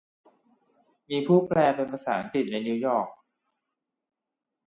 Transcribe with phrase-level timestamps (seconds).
[1.09, 3.07] มีผู้แปลเป็นภาษาอังกฤษในนิวยอร์ค